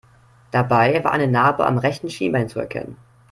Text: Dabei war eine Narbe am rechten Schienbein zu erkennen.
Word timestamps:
Dabei 0.49 1.03
war 1.03 1.11
eine 1.11 1.27
Narbe 1.27 1.63
am 1.67 1.77
rechten 1.77 2.09
Schienbein 2.09 2.49
zu 2.49 2.59
erkennen. 2.59 2.97